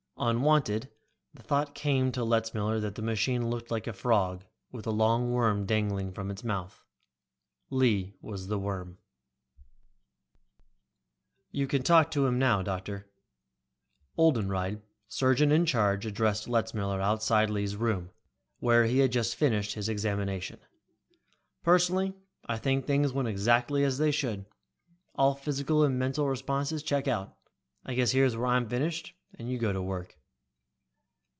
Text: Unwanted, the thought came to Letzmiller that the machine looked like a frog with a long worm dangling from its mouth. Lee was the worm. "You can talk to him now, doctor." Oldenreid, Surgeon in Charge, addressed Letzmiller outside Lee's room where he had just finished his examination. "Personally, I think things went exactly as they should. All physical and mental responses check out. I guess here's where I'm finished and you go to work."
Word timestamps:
Unwanted, 0.23 0.87
the 1.33 1.41
thought 1.41 1.73
came 1.73 2.11
to 2.11 2.23
Letzmiller 2.23 2.79
that 2.79 2.93
the 2.93 3.01
machine 3.01 3.49
looked 3.49 3.71
like 3.71 3.87
a 3.87 3.91
frog 3.93 4.45
with 4.71 4.85
a 4.85 4.91
long 4.91 5.31
worm 5.31 5.65
dangling 5.65 6.11
from 6.13 6.29
its 6.29 6.43
mouth. 6.43 6.85
Lee 7.71 8.13
was 8.21 8.45
the 8.45 8.59
worm. 8.59 8.99
"You 11.49 11.65
can 11.65 11.81
talk 11.81 12.11
to 12.11 12.27
him 12.27 12.37
now, 12.37 12.61
doctor." 12.61 13.09
Oldenreid, 14.15 14.83
Surgeon 15.07 15.51
in 15.51 15.65
Charge, 15.65 16.05
addressed 16.05 16.47
Letzmiller 16.47 17.01
outside 17.01 17.49
Lee's 17.49 17.75
room 17.75 18.11
where 18.59 18.85
he 18.85 18.99
had 18.99 19.11
just 19.11 19.35
finished 19.35 19.73
his 19.73 19.89
examination. 19.89 20.59
"Personally, 21.63 22.13
I 22.45 22.59
think 22.59 22.85
things 22.85 23.11
went 23.11 23.27
exactly 23.27 23.83
as 23.83 23.97
they 23.97 24.11
should. 24.11 24.45
All 25.15 25.33
physical 25.33 25.83
and 25.83 25.97
mental 25.97 26.29
responses 26.29 26.83
check 26.83 27.07
out. 27.07 27.35
I 27.83 27.95
guess 27.95 28.11
here's 28.11 28.37
where 28.37 28.45
I'm 28.45 28.69
finished 28.69 29.15
and 29.39 29.49
you 29.49 29.57
go 29.57 29.71
to 29.71 29.81
work." 29.81 30.17